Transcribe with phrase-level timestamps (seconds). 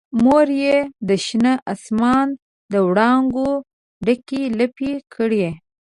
[0.23, 0.77] مور یې
[1.07, 2.27] د شنه اسمان
[2.71, 3.49] دوړانګو
[4.05, 5.47] ډکې لپې کړي